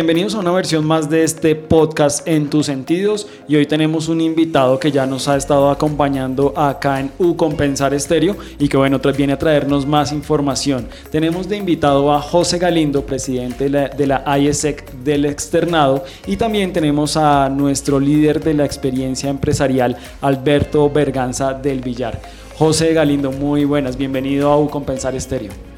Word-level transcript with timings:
Bienvenidos 0.00 0.34
a 0.34 0.38
una 0.38 0.52
versión 0.52 0.86
más 0.86 1.10
de 1.10 1.24
este 1.24 1.54
podcast 1.54 2.26
en 2.26 2.48
tus 2.48 2.64
sentidos 2.64 3.26
y 3.46 3.56
hoy 3.56 3.66
tenemos 3.66 4.08
un 4.08 4.22
invitado 4.22 4.78
que 4.78 4.90
ya 4.90 5.04
nos 5.04 5.28
ha 5.28 5.36
estado 5.36 5.68
acompañando 5.68 6.54
acá 6.56 7.00
en 7.00 7.12
U 7.18 7.36
Compensar 7.36 7.92
Estéreo 7.92 8.34
y 8.58 8.68
que 8.68 8.78
bueno, 8.78 8.98
viene 9.14 9.34
a 9.34 9.38
traernos 9.38 9.84
más 9.84 10.12
información. 10.12 10.88
Tenemos 11.10 11.50
de 11.50 11.58
invitado 11.58 12.14
a 12.14 12.22
José 12.22 12.56
Galindo, 12.56 13.04
presidente 13.04 13.68
de 13.68 14.06
la, 14.06 14.38
ISEC 14.38 14.90
del 15.04 15.26
externado 15.26 16.02
y 16.26 16.36
también 16.36 16.72
tenemos 16.72 17.18
a 17.18 17.50
nuestro 17.50 18.00
líder 18.00 18.42
de 18.42 18.54
la 18.54 18.64
experiencia 18.64 19.28
empresarial, 19.28 19.98
Alberto 20.22 20.88
Berganza 20.88 21.52
del 21.52 21.82
Villar. 21.82 22.18
José 22.56 22.94
Galindo, 22.94 23.32
muy 23.32 23.66
buenas, 23.66 23.98
bienvenido 23.98 24.50
a 24.50 24.58
U 24.58 24.70
Compensar 24.70 25.14
Estéreo. 25.14 25.69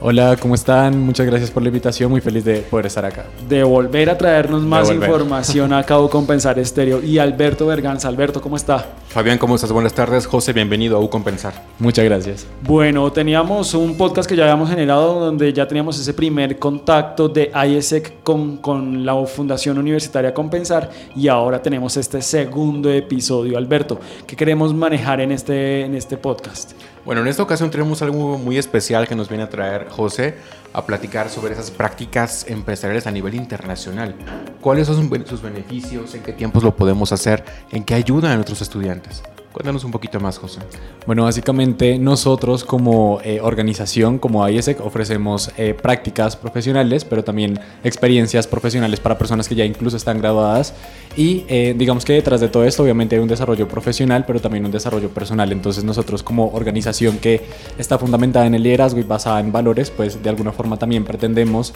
Hola, 0.00 0.36
¿cómo 0.40 0.54
están? 0.54 1.00
Muchas 1.00 1.26
gracias 1.26 1.50
por 1.50 1.60
la 1.60 1.70
invitación, 1.70 2.08
muy 2.08 2.20
feliz 2.20 2.44
de 2.44 2.60
poder 2.60 2.86
estar 2.86 3.04
acá. 3.04 3.26
De 3.48 3.64
volver 3.64 4.08
a 4.10 4.16
traernos 4.16 4.62
más 4.62 4.92
información 4.92 5.72
a 5.72 5.82
Cabo 5.82 6.08
Compensar 6.08 6.56
Estéreo. 6.56 7.02
Y 7.02 7.18
Alberto 7.18 7.66
Berganza, 7.66 8.06
Alberto, 8.06 8.40
¿cómo 8.40 8.56
está? 8.56 8.86
Fabián, 9.08 9.38
¿cómo 9.38 9.56
estás? 9.56 9.72
Buenas 9.72 9.92
tardes. 9.92 10.24
José, 10.24 10.52
bienvenido 10.52 10.96
a 10.96 11.00
U 11.00 11.10
Compensar. 11.10 11.64
Muchas 11.80 12.04
gracias. 12.04 12.46
Bueno, 12.62 13.10
teníamos 13.10 13.74
un 13.74 13.96
podcast 13.96 14.28
que 14.28 14.36
ya 14.36 14.44
habíamos 14.44 14.70
generado 14.70 15.18
donde 15.18 15.52
ya 15.52 15.66
teníamos 15.66 15.98
ese 15.98 16.14
primer 16.14 16.60
contacto 16.60 17.28
de 17.28 17.50
ISEC 17.52 18.22
con, 18.22 18.58
con 18.58 19.04
la 19.04 19.16
Fundación 19.26 19.78
Universitaria 19.78 20.32
Compensar 20.32 20.90
y 21.16 21.26
ahora 21.26 21.60
tenemos 21.60 21.96
este 21.96 22.22
segundo 22.22 22.88
episodio. 22.88 23.58
Alberto, 23.58 23.98
¿qué 24.28 24.36
queremos 24.36 24.72
manejar 24.72 25.20
en 25.20 25.32
este, 25.32 25.80
en 25.80 25.96
este 25.96 26.16
podcast? 26.16 26.74
Bueno, 27.04 27.22
en 27.22 27.28
esta 27.28 27.42
ocasión 27.42 27.70
tenemos 27.70 28.02
algo 28.02 28.36
muy 28.36 28.58
especial 28.58 29.08
que 29.08 29.14
nos 29.14 29.28
viene 29.30 29.44
a 29.44 29.48
traer 29.48 29.87
José 29.88 30.36
a 30.72 30.84
platicar 30.84 31.28
sobre 31.28 31.54
esas 31.54 31.70
prácticas 31.70 32.46
empresariales 32.48 33.06
a 33.06 33.10
nivel 33.10 33.34
internacional. 33.34 34.14
¿Cuáles 34.60 34.86
son 34.86 35.10
sus 35.26 35.42
beneficios? 35.42 36.14
¿En 36.14 36.22
qué 36.22 36.32
tiempos 36.32 36.62
lo 36.62 36.76
podemos 36.76 37.12
hacer? 37.12 37.44
¿En 37.70 37.84
qué 37.84 37.94
ayudan 37.94 38.32
a 38.32 38.34
nuestros 38.36 38.62
estudiantes? 38.62 39.22
Cuéntanos 39.58 39.82
un 39.82 39.90
poquito 39.90 40.20
más, 40.20 40.38
José. 40.38 40.60
Bueno, 41.04 41.24
básicamente 41.24 41.98
nosotros 41.98 42.62
como 42.62 43.18
eh, 43.24 43.40
organización, 43.42 44.20
como 44.20 44.48
IESEC, 44.48 44.80
ofrecemos 44.86 45.50
eh, 45.56 45.74
prácticas 45.74 46.36
profesionales, 46.36 47.04
pero 47.04 47.24
también 47.24 47.58
experiencias 47.82 48.46
profesionales 48.46 49.00
para 49.00 49.18
personas 49.18 49.48
que 49.48 49.56
ya 49.56 49.64
incluso 49.64 49.96
están 49.96 50.18
graduadas. 50.20 50.74
Y 51.16 51.44
eh, 51.48 51.74
digamos 51.76 52.04
que 52.04 52.12
detrás 52.12 52.40
de 52.40 52.46
todo 52.46 52.62
esto, 52.62 52.84
obviamente 52.84 53.16
hay 53.16 53.20
un 53.20 53.26
desarrollo 53.26 53.66
profesional, 53.66 54.22
pero 54.24 54.38
también 54.38 54.64
un 54.64 54.70
desarrollo 54.70 55.08
personal. 55.08 55.50
Entonces 55.50 55.82
nosotros 55.82 56.22
como 56.22 56.52
organización 56.52 57.18
que 57.18 57.44
está 57.78 57.98
fundamentada 57.98 58.46
en 58.46 58.54
el 58.54 58.62
liderazgo 58.62 59.00
y 59.00 59.02
basada 59.02 59.40
en 59.40 59.50
valores, 59.50 59.90
pues 59.90 60.22
de 60.22 60.28
alguna 60.30 60.52
forma 60.52 60.76
también 60.76 61.02
pretendemos 61.02 61.74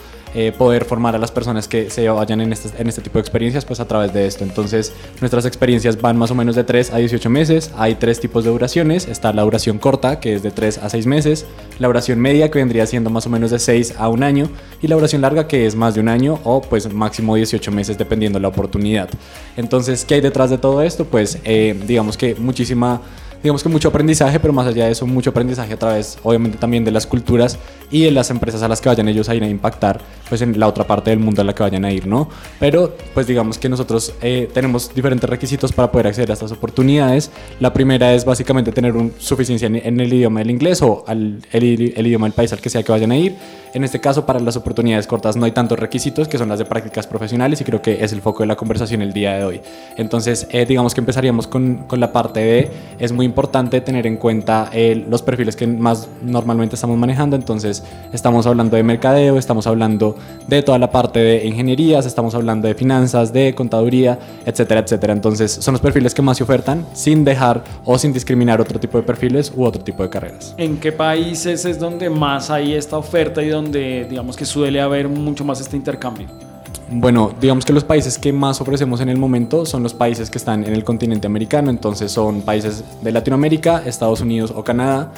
poder 0.57 0.85
formar 0.85 1.15
a 1.15 1.19
las 1.19 1.31
personas 1.31 1.67
que 1.67 1.89
se 1.89 2.09
vayan 2.09 2.41
en 2.41 2.53
este, 2.53 2.81
en 2.81 2.87
este 2.87 3.01
tipo 3.01 3.15
de 3.15 3.21
experiencias, 3.21 3.65
pues 3.65 3.79
a 3.81 3.87
través 3.87 4.13
de 4.13 4.25
esto. 4.25 4.45
Entonces 4.45 4.93
nuestras 5.19 5.45
experiencias 5.45 5.99
van 5.99 6.17
más 6.17 6.31
o 6.31 6.35
menos 6.35 6.55
de 6.55 6.63
3 6.63 6.93
a 6.93 6.97
18 6.97 7.29
meses 7.29 7.72
hay 7.77 7.95
tres 7.95 8.19
tipos 8.19 8.43
de 8.43 8.51
duraciones. 8.51 9.07
Está 9.07 9.33
la 9.33 9.43
duración 9.43 9.79
corta, 9.79 10.19
que 10.19 10.35
es 10.35 10.43
de 10.43 10.51
3 10.51 10.79
a 10.79 10.89
6 10.89 11.05
meses, 11.05 11.45
la 11.79 11.87
duración 11.87 12.19
media, 12.19 12.49
que 12.51 12.59
vendría 12.59 12.85
siendo 12.85 13.09
más 13.09 13.25
o 13.27 13.29
menos 13.29 13.51
de 13.51 13.59
6 13.59 13.95
a 13.97 14.09
un 14.09 14.23
año, 14.23 14.49
y 14.81 14.87
la 14.87 14.95
duración 14.95 15.21
larga, 15.21 15.47
que 15.47 15.65
es 15.65 15.75
más 15.75 15.95
de 15.95 16.01
un 16.01 16.09
año 16.09 16.39
o 16.43 16.61
pues 16.61 16.91
máximo 16.93 17.35
18 17.35 17.71
meses, 17.71 17.97
dependiendo 17.97 18.39
la 18.39 18.47
oportunidad. 18.47 19.09
Entonces, 19.57 20.05
¿qué 20.05 20.15
hay 20.15 20.21
detrás 20.21 20.49
de 20.49 20.57
todo 20.57 20.81
esto? 20.81 21.05
Pues 21.05 21.39
eh, 21.43 21.79
digamos 21.87 22.17
que 22.17 22.35
muchísima 22.35 23.01
digamos 23.43 23.61
que 23.61 23.67
mucho 23.67 23.89
aprendizaje, 23.89 24.39
pero 24.39 24.53
más 24.53 24.65
allá 24.65 24.85
de 24.85 24.93
eso, 24.93 25.05
mucho 25.05 25.31
aprendizaje 25.31 25.73
a 25.73 25.77
través, 25.77 26.17
obviamente, 26.23 26.57
también 26.57 26.85
de 26.85 26.91
las 26.91 27.05
culturas 27.05 27.59
y 27.91 28.05
de 28.05 28.11
las 28.11 28.29
empresas 28.29 28.63
a 28.63 28.69
las 28.69 28.79
que 28.79 28.87
vayan 28.87 29.09
ellos 29.09 29.27
a 29.27 29.35
ir 29.35 29.43
a 29.43 29.49
impactar, 29.49 29.99
pues 30.29 30.41
en 30.41 30.57
la 30.57 30.67
otra 30.67 30.87
parte 30.87 31.09
del 31.09 31.19
mundo 31.19 31.41
a 31.41 31.45
la 31.45 31.53
que 31.53 31.61
vayan 31.61 31.83
a 31.83 31.91
ir, 31.91 32.07
¿no? 32.07 32.29
Pero, 32.59 32.95
pues 33.13 33.27
digamos 33.27 33.57
que 33.57 33.67
nosotros 33.67 34.13
eh, 34.21 34.49
tenemos 34.53 34.95
diferentes 34.95 35.29
requisitos 35.29 35.73
para 35.73 35.91
poder 35.91 36.07
acceder 36.07 36.31
a 36.31 36.33
estas 36.33 36.53
oportunidades. 36.53 37.31
La 37.59 37.73
primera 37.73 38.13
es 38.13 38.23
básicamente 38.23 38.71
tener 38.71 38.95
un, 38.95 39.13
suficiencia 39.19 39.67
en, 39.67 39.99
el 39.99 40.13
idioma 40.13 40.39
del 40.39 40.49
inglés 40.49 40.81
o 40.81 41.03
al, 41.05 41.41
el, 41.51 41.93
el 41.95 42.07
idioma 42.07 42.27
del 42.27 42.33
país 42.33 42.53
al 42.53 42.61
que 42.61 42.69
sea 42.69 42.81
que 42.81 42.93
vayan 42.93 43.11
a 43.11 43.17
ir. 43.17 43.35
En 43.73 43.83
este 43.83 43.99
caso, 43.99 44.25
para 44.25 44.39
las 44.39 44.55
oportunidades 44.55 45.07
cortas 45.07 45.35
no 45.35 45.45
hay 45.45 45.51
tantos 45.51 45.79
requisitos, 45.79 46.27
que 46.27 46.37
son 46.37 46.47
las 46.47 46.59
de 46.59 46.65
prácticas 46.65 47.07
profesionales, 47.07 47.59
y 47.59 47.63
creo 47.63 47.81
que 47.81 48.03
es 48.03 48.13
el 48.13 48.21
foco 48.21 48.43
de 48.43 48.47
la 48.47 48.55
conversación 48.55 49.01
el 49.01 49.13
día 49.13 49.33
de 49.33 49.43
hoy. 49.43 49.61
Entonces, 49.97 50.47
eh, 50.51 50.65
digamos 50.67 50.93
que 50.93 51.01
empezaríamos 51.01 51.47
con, 51.47 51.77
con, 51.87 51.99
la 51.99 52.13
parte 52.13 52.39
de, 52.39 52.71
es 52.99 53.11
muy 53.11 53.25
importante 53.25 53.32
tener 53.81 54.07
en 54.07 54.17
cuenta 54.17 54.69
eh, 54.73 55.05
los 55.09 55.21
perfiles 55.21 55.55
que 55.55 55.67
más 55.67 56.07
normalmente 56.21 56.75
estamos 56.75 56.97
manejando, 56.97 57.35
entonces 57.35 57.83
estamos 58.11 58.45
hablando 58.45 58.75
de 58.75 58.83
mercadeo, 58.83 59.37
estamos 59.37 59.67
hablando 59.67 60.15
de 60.47 60.61
toda 60.63 60.77
la 60.79 60.91
parte 60.91 61.19
de 61.19 61.45
ingenierías, 61.45 62.05
estamos 62.05 62.35
hablando 62.35 62.67
de 62.67 62.75
finanzas, 62.75 63.33
de 63.33 63.53
contaduría, 63.55 64.19
etcétera, 64.45 64.81
etcétera. 64.81 65.13
Entonces, 65.13 65.51
son 65.51 65.73
los 65.73 65.81
perfiles 65.81 66.13
que 66.13 66.21
más 66.21 66.37
se 66.37 66.43
ofertan, 66.43 66.85
sin 66.93 67.23
dejar 67.23 67.63
o 67.85 67.97
sin 67.97 68.13
discriminar 68.13 68.61
otro 68.61 68.79
tipo 68.79 68.97
de 68.97 69.03
perfiles 69.03 69.51
u 69.55 69.63
otro 69.63 69.83
tipo 69.83 70.03
de 70.03 70.09
carreras. 70.09 70.53
¿En 70.57 70.77
qué 70.77 70.91
países 70.91 71.65
es 71.65 71.79
donde 71.79 72.09
más 72.09 72.49
hay 72.49 72.73
esta 72.73 72.97
oferta 72.97 73.41
y 73.41 73.49
donde 73.49 74.05
digamos 74.09 74.35
que 74.35 74.45
suele 74.45 74.81
haber 74.81 75.07
mucho 75.07 75.43
más 75.43 75.59
este 75.59 75.75
intercambio? 75.75 76.52
Bueno, 76.95 77.31
digamos 77.41 77.65
que 77.65 77.73
los 77.73 77.83
países 77.83 78.19
que 78.19 78.31
más 78.31 78.61
ofrecemos 78.61 79.01
en 79.01 79.09
el 79.09 79.17
momento 79.17 79.65
son 79.65 79.81
los 79.81 79.95
países 79.95 80.29
que 80.29 80.37
están 80.37 80.63
en 80.63 80.73
el 80.73 80.83
continente 80.83 81.25
americano, 81.25 81.71
entonces 81.71 82.11
son 82.11 82.41
países 82.41 82.83
de 83.01 83.11
Latinoamérica, 83.11 83.83
Estados 83.83 84.21
Unidos 84.21 84.53
o 84.55 84.63
Canadá 84.63 85.11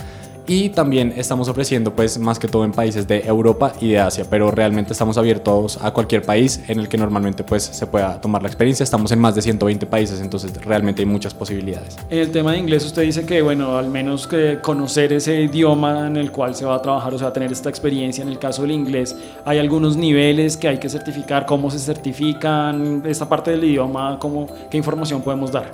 y 0.47 0.69
también 0.69 1.13
estamos 1.15 1.47
ofreciendo 1.47 1.93
pues 1.93 2.19
más 2.19 2.39
que 2.39 2.47
todo 2.47 2.65
en 2.65 2.71
países 2.71 3.07
de 3.07 3.21
Europa 3.25 3.73
y 3.81 3.89
de 3.89 3.99
Asia, 3.99 4.25
pero 4.29 4.51
realmente 4.51 4.93
estamos 4.93 5.17
abiertos 5.17 5.79
a 5.81 5.91
cualquier 5.91 6.21
país 6.21 6.63
en 6.67 6.79
el 6.79 6.87
que 6.87 6.97
normalmente 6.97 7.43
pues 7.43 7.63
se 7.63 7.87
pueda 7.87 8.21
tomar 8.21 8.41
la 8.41 8.47
experiencia. 8.47 8.83
Estamos 8.83 9.11
en 9.11 9.19
más 9.19 9.35
de 9.35 9.41
120 9.41 9.85
países, 9.85 10.21
entonces 10.21 10.53
realmente 10.63 11.01
hay 11.01 11.05
muchas 11.05 11.33
posibilidades. 11.33 11.97
En 12.09 12.19
el 12.19 12.31
tema 12.31 12.51
de 12.53 12.59
inglés 12.59 12.85
usted 12.85 13.03
dice 13.03 13.25
que 13.25 13.41
bueno, 13.41 13.77
al 13.77 13.89
menos 13.89 14.27
que 14.27 14.59
conocer 14.61 15.13
ese 15.13 15.41
idioma 15.41 16.07
en 16.07 16.17
el 16.17 16.31
cual 16.31 16.55
se 16.55 16.65
va 16.65 16.75
a 16.75 16.81
trabajar 16.81 17.13
o 17.13 17.17
se 17.17 17.23
va 17.23 17.29
a 17.29 17.33
tener 17.33 17.51
esta 17.51 17.69
experiencia. 17.69 18.21
En 18.21 18.29
el 18.29 18.39
caso 18.39 18.61
del 18.61 18.71
inglés 18.71 19.15
hay 19.45 19.59
algunos 19.59 19.97
niveles 19.97 20.57
que 20.57 20.67
hay 20.67 20.77
que 20.77 20.89
certificar, 20.89 21.45
cómo 21.45 21.71
se 21.71 21.79
certifican, 21.79 23.03
esta 23.05 23.27
parte 23.27 23.51
del 23.51 23.63
idioma, 23.63 24.17
cómo, 24.19 24.47
qué 24.69 24.77
información 24.77 25.21
podemos 25.21 25.51
dar. 25.51 25.71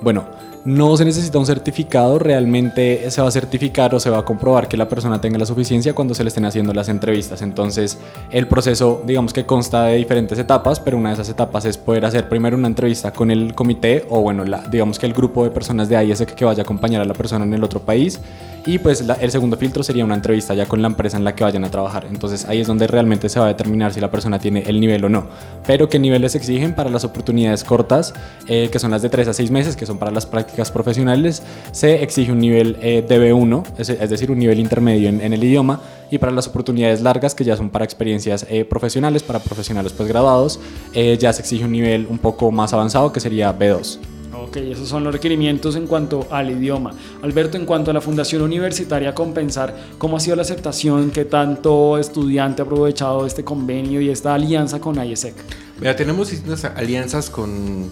Bueno, 0.00 0.24
no 0.64 0.96
se 0.96 1.04
necesita 1.04 1.38
un 1.38 1.46
certificado, 1.46 2.18
realmente 2.18 3.10
se 3.10 3.20
va 3.20 3.28
a 3.28 3.30
certificar 3.32 3.94
o 3.94 4.00
se 4.00 4.10
va 4.10 4.18
a 4.18 4.24
comprobar 4.24 4.68
que 4.68 4.76
la 4.76 4.88
persona 4.88 5.20
tenga 5.20 5.38
la 5.38 5.46
suficiencia 5.46 5.92
cuando 5.92 6.14
se 6.14 6.22
le 6.22 6.28
estén 6.28 6.44
haciendo 6.44 6.72
las 6.72 6.88
entrevistas. 6.88 7.42
Entonces, 7.42 7.98
el 8.30 8.46
proceso, 8.46 9.02
digamos 9.04 9.32
que 9.32 9.44
consta 9.44 9.84
de 9.84 9.96
diferentes 9.96 10.38
etapas, 10.38 10.78
pero 10.78 10.96
una 10.96 11.08
de 11.08 11.14
esas 11.14 11.28
etapas 11.28 11.64
es 11.64 11.76
poder 11.76 12.04
hacer 12.04 12.28
primero 12.28 12.56
una 12.56 12.68
entrevista 12.68 13.12
con 13.12 13.30
el 13.30 13.54
comité 13.54 14.06
o, 14.08 14.20
bueno, 14.20 14.44
digamos 14.70 14.98
que 14.98 15.06
el 15.06 15.14
grupo 15.14 15.42
de 15.44 15.50
personas 15.50 15.88
de 15.88 15.96
ahí 15.96 16.12
que 16.36 16.44
vaya 16.44 16.60
a 16.60 16.64
acompañar 16.64 17.00
a 17.00 17.04
la 17.04 17.14
persona 17.14 17.44
en 17.44 17.54
el 17.54 17.64
otro 17.64 17.80
país. 17.80 18.20
Y 18.64 18.78
pues 18.78 19.04
el 19.20 19.30
segundo 19.32 19.56
filtro 19.56 19.82
sería 19.82 20.04
una 20.04 20.14
entrevista 20.14 20.54
ya 20.54 20.66
con 20.66 20.80
la 20.82 20.86
empresa 20.86 21.16
en 21.16 21.24
la 21.24 21.34
que 21.34 21.42
vayan 21.42 21.64
a 21.64 21.70
trabajar. 21.70 22.06
Entonces 22.08 22.44
ahí 22.44 22.60
es 22.60 22.68
donde 22.68 22.86
realmente 22.86 23.28
se 23.28 23.40
va 23.40 23.46
a 23.46 23.48
determinar 23.48 23.92
si 23.92 24.00
la 24.00 24.10
persona 24.10 24.38
tiene 24.38 24.62
el 24.66 24.80
nivel 24.80 25.04
o 25.04 25.08
no. 25.08 25.26
Pero 25.66 25.88
qué 25.88 25.98
niveles 25.98 26.36
exigen 26.36 26.72
para 26.72 26.88
las 26.88 27.02
oportunidades 27.02 27.64
cortas, 27.64 28.14
eh, 28.46 28.68
que 28.70 28.78
son 28.78 28.92
las 28.92 29.02
de 29.02 29.08
3 29.08 29.26
a 29.26 29.32
6 29.32 29.50
meses, 29.50 29.74
que 29.74 29.84
son 29.84 29.98
para 29.98 30.12
las 30.12 30.26
prácticas 30.26 30.51
profesionales, 30.70 31.42
se 31.72 32.02
exige 32.02 32.32
un 32.32 32.38
nivel 32.38 32.76
eh, 32.80 33.04
DB1, 33.08 33.64
es, 33.78 34.10
decir, 34.10 34.30
un 34.30 34.38
nivel 34.38 34.58
intermedio 34.58 35.08
en, 35.08 35.20
el 35.20 35.42
idioma. 35.44 35.80
Y 36.10 36.18
para 36.18 36.30
las 36.30 36.46
oportunidades 36.46 37.00
largas, 37.00 37.34
que 37.34 37.44
ya 37.44 37.56
son 37.56 37.70
para 37.70 37.84
experiencias 37.84 38.46
eh, 38.50 38.64
profesionales, 38.64 39.22
para 39.22 39.38
profesionales 39.38 39.92
posgraduados, 39.92 40.60
eh, 40.92 41.16
ya 41.18 41.32
se 41.32 41.40
exige 41.40 41.64
un 41.64 41.72
nivel 41.72 42.06
un 42.08 42.18
poco 42.18 42.50
más 42.50 42.72
avanzado, 42.74 43.12
que 43.12 43.20
sería 43.20 43.56
B2. 43.58 43.98
Ok, 44.34 44.56
esos 44.56 44.88
son 44.88 45.04
los 45.04 45.12
requerimientos 45.12 45.76
en 45.76 45.86
cuanto 45.86 46.26
al 46.30 46.50
idioma. 46.50 46.92
Alberto, 47.22 47.56
en 47.56 47.64
cuanto 47.64 47.90
a 47.90 47.94
la 47.94 48.00
Fundación 48.00 48.42
Universitaria 48.42 49.14
Compensar, 49.14 49.74
¿cómo 49.98 50.16
ha 50.16 50.20
sido 50.20 50.36
la 50.36 50.42
aceptación? 50.42 51.10
¿Qué 51.10 51.24
tanto 51.24 51.96
estudiante 51.96 52.60
ha 52.60 52.64
aprovechado 52.64 53.24
este 53.24 53.44
convenio 53.44 54.00
y 54.00 54.10
esta 54.10 54.34
alianza 54.34 54.80
con 54.80 55.02
IESEC? 55.02 55.34
Mira, 55.78 55.96
tenemos 55.96 56.30
distintas 56.30 56.64
alianzas 56.64 57.30
con 57.30 57.88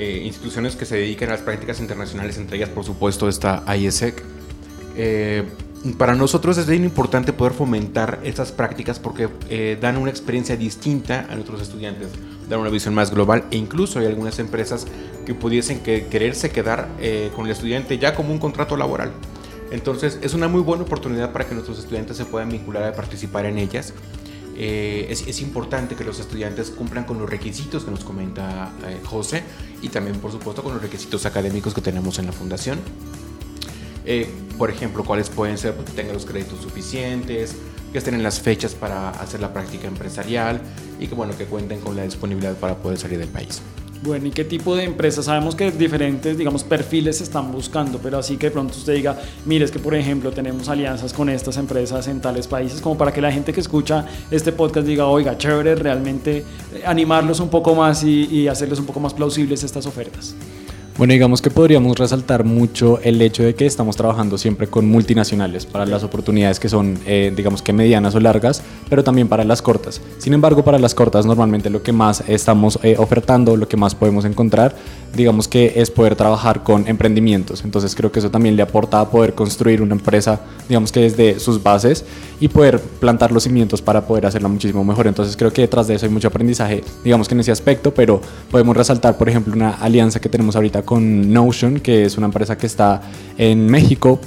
eh, 0.00 0.22
instituciones 0.24 0.76
que 0.76 0.86
se 0.86 0.96
dedican 0.96 1.28
a 1.28 1.32
las 1.32 1.42
prácticas 1.42 1.80
internacionales, 1.80 2.38
entre 2.38 2.56
ellas, 2.56 2.70
por 2.70 2.84
supuesto, 2.84 3.28
está 3.28 3.64
IESEC. 3.76 4.22
Eh, 4.96 5.44
para 5.96 6.14
nosotros 6.14 6.58
es 6.58 6.66
bien 6.66 6.84
importante 6.84 7.32
poder 7.32 7.54
fomentar 7.54 8.20
estas 8.22 8.52
prácticas 8.52 8.98
porque 8.98 9.30
eh, 9.48 9.78
dan 9.80 9.96
una 9.96 10.10
experiencia 10.10 10.56
distinta 10.56 11.26
a 11.30 11.34
nuestros 11.34 11.62
estudiantes, 11.62 12.08
dan 12.50 12.60
una 12.60 12.68
visión 12.68 12.94
más 12.94 13.10
global 13.10 13.44
e 13.50 13.56
incluso 13.56 13.98
hay 13.98 14.06
algunas 14.06 14.38
empresas 14.38 14.86
que 15.24 15.34
pudiesen 15.34 15.80
que, 15.80 16.06
quererse 16.06 16.50
quedar 16.50 16.88
eh, 17.00 17.30
con 17.34 17.46
el 17.46 17.52
estudiante 17.52 17.96
ya 17.98 18.14
como 18.14 18.30
un 18.30 18.38
contrato 18.38 18.76
laboral. 18.76 19.10
Entonces 19.70 20.18
es 20.20 20.34
una 20.34 20.48
muy 20.48 20.60
buena 20.60 20.82
oportunidad 20.82 21.32
para 21.32 21.46
que 21.46 21.54
nuestros 21.54 21.78
estudiantes 21.78 22.16
se 22.16 22.26
puedan 22.26 22.50
vincular 22.50 22.82
a 22.84 22.92
participar 22.92 23.46
en 23.46 23.56
ellas. 23.56 23.94
Eh, 24.62 25.06
es, 25.08 25.40
importante 25.40 25.94
que 25.94 26.04
los 26.04 26.20
estudiantes 26.20 26.68
cumplan 26.68 27.04
con 27.04 27.18
los 27.18 27.30
requisitos 27.30 27.82
que 27.82 27.90
nos 27.90 28.04
comenta 28.04 28.70
eh, 28.86 29.00
José 29.02 29.42
y 29.80 29.88
también 29.88 30.18
por 30.18 30.30
supuesto 30.30 30.62
con 30.62 30.74
los 30.74 30.82
requisitos 30.82 31.24
académicos 31.24 31.72
que 31.72 31.80
tenemos 31.80 32.18
en 32.18 32.26
la 32.26 32.32
fundación. 32.32 32.78
Eh, 34.04 34.28
por 34.58 34.70
ejemplo, 34.70 35.02
cuáles 35.02 35.30
pueden 35.30 35.56
ser 35.56 35.72
que 35.76 35.92
tengan 35.92 36.12
los 36.12 36.26
créditos 36.26 36.60
suficientes, 36.60 37.56
que 37.90 37.96
estén 37.96 38.12
en 38.12 38.22
las 38.22 38.38
fechas 38.42 38.74
para 38.74 39.08
hacer 39.08 39.40
la 39.40 39.50
práctica 39.54 39.88
empresarial 39.88 40.60
y 40.98 41.06
que 41.06 41.14
bueno 41.14 41.34
que 41.38 41.46
cuenten 41.46 41.80
con 41.80 41.96
la 41.96 42.02
disponibilidad 42.02 42.54
para 42.54 42.76
poder 42.76 42.98
salir 42.98 43.18
del 43.18 43.30
país. 43.30 43.62
Bueno, 44.02 44.28
¿y 44.28 44.30
qué 44.30 44.44
tipo 44.44 44.74
de 44.74 44.84
empresas? 44.84 45.26
Sabemos 45.26 45.54
que 45.54 45.70
diferentes, 45.70 46.38
digamos, 46.38 46.64
perfiles 46.64 47.18
se 47.18 47.24
están 47.24 47.52
buscando, 47.52 47.98
pero 47.98 48.16
así 48.16 48.38
que 48.38 48.46
de 48.46 48.50
pronto 48.52 48.74
usted 48.74 48.94
diga, 48.94 49.18
mire, 49.44 49.66
es 49.66 49.70
que 49.70 49.78
por 49.78 49.94
ejemplo 49.94 50.32
tenemos 50.32 50.70
alianzas 50.70 51.12
con 51.12 51.28
estas 51.28 51.58
empresas 51.58 52.08
en 52.08 52.18
tales 52.22 52.46
países, 52.46 52.80
como 52.80 52.96
para 52.96 53.12
que 53.12 53.20
la 53.20 53.30
gente 53.30 53.52
que 53.52 53.60
escucha 53.60 54.06
este 54.30 54.52
podcast 54.52 54.86
diga, 54.86 55.06
oiga, 55.06 55.36
chévere, 55.36 55.74
realmente 55.74 56.38
eh, 56.38 56.82
animarlos 56.86 57.40
un 57.40 57.50
poco 57.50 57.74
más 57.74 58.02
y, 58.02 58.24
y 58.24 58.48
hacerles 58.48 58.78
un 58.78 58.86
poco 58.86 59.00
más 59.00 59.12
plausibles 59.12 59.62
estas 59.64 59.84
ofertas. 59.84 60.34
Bueno, 61.00 61.14
digamos 61.14 61.40
que 61.40 61.48
podríamos 61.48 61.98
resaltar 61.98 62.44
mucho 62.44 63.00
el 63.00 63.22
hecho 63.22 63.42
de 63.42 63.54
que 63.54 63.64
estamos 63.64 63.96
trabajando 63.96 64.36
siempre 64.36 64.66
con 64.66 64.86
multinacionales 64.86 65.64
para 65.64 65.86
las 65.86 66.02
oportunidades 66.02 66.60
que 66.60 66.68
son, 66.68 66.98
eh, 67.06 67.32
digamos 67.34 67.62
que 67.62 67.72
medianas 67.72 68.14
o 68.16 68.20
largas, 68.20 68.62
pero 68.90 69.02
también 69.02 69.26
para 69.26 69.42
las 69.44 69.62
cortas. 69.62 70.02
Sin 70.18 70.34
embargo, 70.34 70.62
para 70.62 70.78
las 70.78 70.94
cortas 70.94 71.24
normalmente 71.24 71.70
lo 71.70 71.82
que 71.82 71.92
más 71.92 72.22
estamos 72.28 72.78
eh, 72.82 72.96
ofertando, 72.98 73.56
lo 73.56 73.66
que 73.66 73.78
más 73.78 73.94
podemos 73.94 74.26
encontrar, 74.26 74.76
digamos 75.16 75.48
que 75.48 75.72
es 75.76 75.90
poder 75.90 76.16
trabajar 76.16 76.62
con 76.64 76.86
emprendimientos. 76.86 77.64
Entonces 77.64 77.94
creo 77.94 78.12
que 78.12 78.18
eso 78.18 78.30
también 78.30 78.54
le 78.56 78.62
aporta 78.62 79.00
a 79.00 79.08
poder 79.08 79.34
construir 79.34 79.80
una 79.80 79.94
empresa, 79.94 80.40
digamos 80.68 80.92
que 80.92 81.00
desde 81.00 81.40
sus 81.40 81.62
bases 81.62 82.04
y 82.40 82.48
poder 82.48 82.78
plantar 82.78 83.32
los 83.32 83.44
cimientos 83.44 83.80
para 83.80 84.06
poder 84.06 84.26
hacerla 84.26 84.48
muchísimo 84.48 84.84
mejor. 84.84 85.06
Entonces 85.06 85.34
creo 85.34 85.50
que 85.50 85.62
detrás 85.62 85.86
de 85.86 85.94
eso 85.94 86.04
hay 86.04 86.12
mucho 86.12 86.28
aprendizaje, 86.28 86.84
digamos 87.02 87.26
que 87.26 87.32
en 87.32 87.40
ese 87.40 87.52
aspecto, 87.52 87.94
pero 87.94 88.20
podemos 88.50 88.76
resaltar, 88.76 89.16
por 89.16 89.30
ejemplo, 89.30 89.54
una 89.54 89.70
alianza 89.70 90.20
que 90.20 90.28
tenemos 90.28 90.56
ahorita 90.56 90.82
con 90.90 91.32
Notion, 91.32 91.78
que 91.78 92.04
es 92.04 92.18
una 92.18 92.26
empresa 92.26 92.58
que 92.58 92.66
está 92.66 93.00
en 93.38 93.64
México 93.64 94.18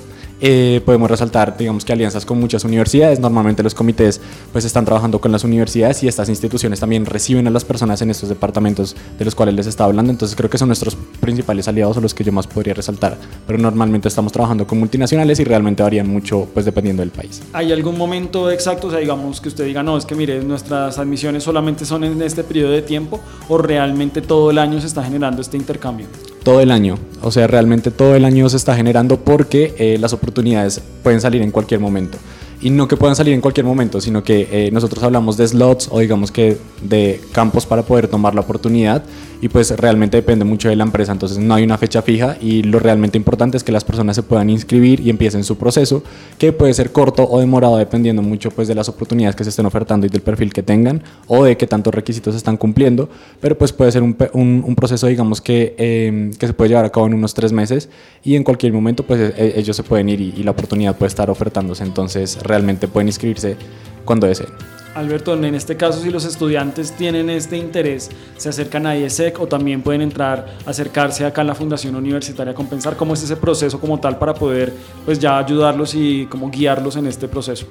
eh, 0.46 0.82
podemos 0.86 1.10
resaltar, 1.10 1.56
digamos 1.56 1.86
que 1.86 1.94
alianzas 1.94 2.26
con 2.26 2.38
muchas 2.38 2.66
universidades. 2.66 3.18
Normalmente 3.18 3.64
los 3.64 3.74
comités 3.74 4.20
pues 4.52 4.66
están 4.66 4.84
trabajando 4.84 5.22
con 5.22 5.32
las 5.32 5.46
universidades 5.46 6.04
y 6.04 6.10
estas 6.10 6.28
instituciones 6.28 6.82
también 6.82 7.06
reciben 7.06 7.48
a 7.48 7.50
las 7.50 7.64
personas 7.64 8.02
en 8.02 8.10
estos 8.10 8.28
departamentos 8.28 8.94
de 9.18 9.24
los 9.24 9.36
cuales 9.36 9.56
les 9.56 9.68
estaba 9.68 9.88
hablando. 9.88 10.12
Entonces 10.12 10.36
creo 10.36 10.50
que 10.50 10.58
son 10.58 10.68
nuestros 10.68 10.98
principales 11.22 11.70
aliados 11.70 11.96
o 11.96 12.02
los 12.02 12.14
que 12.14 12.26
yo 12.26 12.34
más 12.34 12.46
podría 12.46 12.74
resaltar. 12.74 13.16
Pero 13.48 13.58
normalmente 13.58 14.10
estamos 14.10 14.34
trabajando 14.34 14.68
con 14.68 14.80
multinacionales 14.80 15.40
y 15.40 15.46
realmente 15.46 15.82
varían 15.82 16.10
mucho 16.10 16.46
pues 16.54 16.66
dependiendo 16.66 17.04
del 17.04 17.12
país. 17.12 17.42
¿Hay 17.54 17.72
algún 17.72 17.98
momento 17.98 18.52
exacto, 18.52 18.88
o 18.88 18.92
sea, 18.92 19.00
digamos 19.00 19.40
que 19.40 19.48
usted 19.48 19.64
diga, 19.64 19.82
no, 19.82 19.96
es 19.98 20.06
que 20.06 20.16
mire, 20.16 20.44
nuestras 20.44 20.98
admisiones 20.98 21.44
solamente 21.44 21.86
son 21.86 22.04
en 22.04 22.22
este 22.22 22.44
periodo 22.44 22.74
de 22.74 22.82
tiempo 22.82 23.22
o 23.48 23.58
realmente 23.58 24.22
todo 24.22 24.52
el 24.52 24.58
año 24.58 24.82
se 24.82 24.88
está 24.88 25.02
generando 25.06 25.42
este 25.42 25.56
intercambio? 25.56 26.08
Todo 26.44 26.62
el 26.62 26.72
año. 26.72 26.98
O 27.22 27.32
sea, 27.32 27.48
realmente 27.48 27.90
todo 27.90 28.16
el 28.16 28.26
año 28.26 28.50
se 28.50 28.58
está 28.58 28.76
generando 28.76 29.20
porque 29.20 29.74
eh, 29.78 29.98
las 30.00 30.14
oportunidades 30.14 30.82
pueden 31.02 31.22
salir 31.22 31.42
en 31.42 31.52
cualquier 31.52 31.80
momento. 31.80 32.18
Y 32.64 32.70
no 32.70 32.88
que 32.88 32.96
puedan 32.96 33.14
salir 33.14 33.34
en 33.34 33.42
cualquier 33.42 33.66
momento, 33.66 34.00
sino 34.00 34.24
que 34.24 34.48
eh, 34.50 34.72
nosotros 34.72 35.04
hablamos 35.04 35.36
de 35.36 35.46
slots 35.46 35.90
o 35.92 36.00
digamos 36.00 36.32
que 36.32 36.58
de 36.82 37.20
campos 37.34 37.66
para 37.66 37.84
poder 37.84 38.08
tomar 38.08 38.34
la 38.34 38.40
oportunidad 38.42 39.04
y 39.42 39.50
pues 39.50 39.72
realmente 39.72 40.16
depende 40.16 40.46
mucho 40.46 40.70
de 40.70 40.78
la 40.78 40.86
empresa, 40.86 41.12
entonces 41.12 41.38
no 41.38 41.54
hay 41.54 41.66
una 41.66 41.78
fecha 41.78 42.02
fija 42.02 42.38
y 42.40 42.64
lo 42.64 42.80
realmente 42.80 43.18
importante 43.18 43.58
es 43.58 43.64
que 43.66 43.74
las 43.74 43.84
personas 43.84 44.16
se 44.16 44.24
puedan 44.24 44.50
inscribir 44.50 45.02
y 45.02 45.10
empiecen 45.10 45.44
su 45.44 45.58
proceso, 45.58 46.02
que 46.38 46.54
puede 46.54 46.74
ser 46.74 46.94
corto 46.94 47.28
o 47.30 47.42
demorado 47.42 47.76
dependiendo 47.76 48.22
mucho 48.22 48.52
pues 48.52 48.70
de 48.70 48.76
las 48.76 48.88
oportunidades 48.88 49.36
que 49.36 49.44
se 49.44 49.50
estén 49.50 49.66
ofertando 49.66 50.06
y 50.06 50.10
del 50.10 50.22
perfil 50.22 50.54
que 50.54 50.64
tengan 50.64 51.04
o 51.28 51.44
de 51.44 51.58
qué 51.58 51.68
tantos 51.68 51.94
requisitos 51.94 52.36
están 52.36 52.56
cumpliendo, 52.56 53.10
pero 53.42 53.58
pues 53.58 53.74
puede 53.74 53.92
ser 53.92 54.02
un, 54.02 54.16
un, 54.32 54.76
proceso 54.76 55.08
digamos 55.08 55.42
que, 55.42 55.76
eh, 55.78 56.32
que 56.40 56.48
se 56.48 56.54
puede 56.54 56.70
llevar 56.70 56.86
a 56.86 56.90
cabo 56.90 57.08
en 57.08 57.14
unos 57.14 57.34
tres 57.34 57.52
meses 57.52 57.90
y 58.24 58.38
en 58.38 58.46
cualquier 58.46 58.72
momento 58.72 59.04
pues 59.04 59.34
e, 59.38 59.60
ellos 59.60 59.76
se 59.76 59.84
pueden 59.84 60.08
ir 60.08 60.22
y, 60.22 60.34
y 60.38 60.44
la 60.44 60.52
oportunidad 60.52 60.96
puede 60.96 61.10
estar 61.10 61.30
ofertándose, 61.30 61.84
entonces 61.84 62.38
realmente 62.44 62.53
pueden 62.92 63.08
inscribirse 63.08 63.58
cuando 64.06 64.28
deseen. 64.28 64.50
Alberto, 64.96 65.34
en 65.34 65.56
este 65.56 65.76
caso, 65.76 66.02
si 66.02 66.12
los 66.12 66.24
estudiantes 66.24 66.92
tienen 66.92 67.30
este 67.30 67.58
interés, 67.58 68.12
se 68.38 68.50
acercan 68.50 68.86
a 68.86 68.96
IESEC 68.96 69.40
o 69.40 69.48
también 69.48 69.82
pueden 69.82 70.02
entrar, 70.02 70.46
acercarse 70.68 71.26
acá 71.26 71.42
a 71.42 71.46
la 71.46 71.56
Fundación 71.56 71.96
Universitaria 71.96 72.54
Compensar, 72.54 72.96
¿cómo 72.96 73.16
es 73.16 73.24
ese 73.24 73.36
proceso 73.36 73.80
como 73.80 74.00
tal 74.00 74.20
para 74.20 74.36
poder 74.36 74.72
pues 75.04 75.18
ya 75.18 75.40
ayudarlos 75.40 75.96
y 75.96 76.28
como 76.28 76.52
guiarlos 76.52 76.96
en 76.96 77.08
este 77.08 77.28
proceso? 77.28 77.66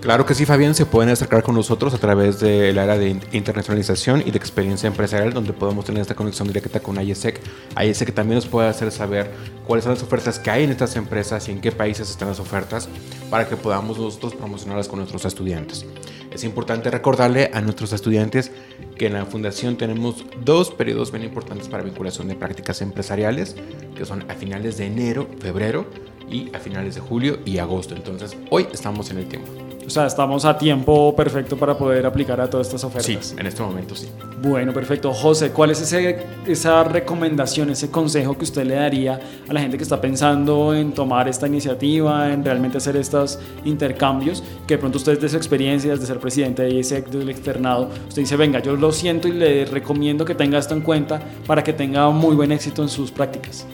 Claro 0.00 0.24
que 0.24 0.34
sí, 0.34 0.46
Fabián, 0.46 0.76
se 0.76 0.86
pueden 0.86 1.10
acercar 1.10 1.42
con 1.42 1.56
nosotros 1.56 1.92
a 1.92 1.98
través 1.98 2.38
del 2.38 2.78
área 2.78 2.96
de 2.96 3.20
internacionalización 3.32 4.22
y 4.24 4.30
de 4.30 4.38
experiencia 4.38 4.86
empresarial, 4.86 5.32
donde 5.32 5.52
podemos 5.52 5.84
tener 5.84 6.02
esta 6.02 6.14
conexión 6.14 6.46
directa 6.46 6.78
con 6.78 7.02
IESEC. 7.02 7.40
IESEC 7.76 8.14
también 8.14 8.36
nos 8.36 8.46
puede 8.46 8.68
hacer 8.68 8.92
saber 8.92 9.32
cuáles 9.66 9.82
son 9.84 9.94
las 9.94 10.02
ofertas 10.04 10.38
que 10.38 10.50
hay 10.50 10.62
en 10.62 10.70
estas 10.70 10.94
empresas 10.94 11.48
y 11.48 11.50
en 11.50 11.60
qué 11.60 11.72
países 11.72 12.08
están 12.08 12.28
las 12.28 12.38
ofertas, 12.38 12.88
para 13.30 13.48
que 13.48 13.56
podamos 13.56 13.98
nosotros 13.98 14.34
promocionarlas 14.34 14.88
con 14.88 14.98
nuestros 14.98 15.24
estudiantes. 15.24 15.86
Es 16.32 16.44
importante 16.44 16.90
recordarle 16.90 17.50
a 17.52 17.60
nuestros 17.60 17.92
estudiantes 17.92 18.52
que 18.96 19.06
en 19.06 19.14
la 19.14 19.26
fundación 19.26 19.76
tenemos 19.76 20.24
dos 20.44 20.70
periodos 20.70 21.10
bien 21.10 21.24
importantes 21.24 21.68
para 21.68 21.82
vinculación 21.82 22.28
de 22.28 22.34
prácticas 22.34 22.82
empresariales, 22.82 23.56
que 23.96 24.04
son 24.04 24.30
a 24.30 24.34
finales 24.34 24.76
de 24.76 24.86
enero, 24.86 25.28
febrero 25.40 25.86
y 26.30 26.54
a 26.54 26.58
finales 26.58 26.94
de 26.94 27.00
julio 27.00 27.38
y 27.44 27.58
agosto. 27.58 27.94
Entonces, 27.94 28.36
hoy 28.50 28.66
estamos 28.72 29.10
en 29.10 29.18
el 29.18 29.28
tiempo. 29.28 29.67
O 29.88 29.90
sea, 29.90 30.04
estamos 30.04 30.44
a 30.44 30.58
tiempo 30.58 31.16
perfecto 31.16 31.56
para 31.56 31.74
poder 31.74 32.04
aplicar 32.04 32.38
a 32.42 32.50
todas 32.50 32.66
estas 32.66 32.84
ofertas. 32.84 33.28
Sí, 33.28 33.34
en 33.38 33.46
este 33.46 33.62
momento 33.62 33.96
sí. 33.96 34.06
Bueno, 34.42 34.70
perfecto. 34.74 35.14
José, 35.14 35.50
¿cuál 35.50 35.70
es 35.70 35.80
ese, 35.80 36.26
esa 36.46 36.84
recomendación, 36.84 37.70
ese 37.70 37.90
consejo 37.90 38.36
que 38.36 38.44
usted 38.44 38.66
le 38.66 38.74
daría 38.74 39.18
a 39.48 39.52
la 39.54 39.60
gente 39.60 39.78
que 39.78 39.84
está 39.84 39.98
pensando 39.98 40.74
en 40.74 40.92
tomar 40.92 41.26
esta 41.26 41.46
iniciativa, 41.46 42.30
en 42.30 42.44
realmente 42.44 42.76
hacer 42.76 42.98
estos 42.98 43.38
intercambios? 43.64 44.44
Que 44.66 44.74
de 44.74 44.78
pronto 44.78 44.98
usted, 44.98 45.18
de 45.18 45.26
su 45.26 45.38
experiencia, 45.38 45.96
de 45.96 46.06
ser 46.06 46.18
presidente 46.18 46.64
de 46.64 46.74
ISEC, 46.74 47.08
del 47.08 47.30
externado, 47.30 47.88
usted 48.08 48.20
dice, 48.20 48.36
venga, 48.36 48.58
yo 48.60 48.76
lo 48.76 48.92
siento 48.92 49.26
y 49.26 49.32
le 49.32 49.64
recomiendo 49.64 50.26
que 50.26 50.34
tenga 50.34 50.58
esto 50.58 50.74
en 50.74 50.82
cuenta 50.82 51.18
para 51.46 51.64
que 51.64 51.72
tenga 51.72 52.10
muy 52.10 52.36
buen 52.36 52.52
éxito 52.52 52.82
en 52.82 52.90
sus 52.90 53.10
prácticas. 53.10 53.66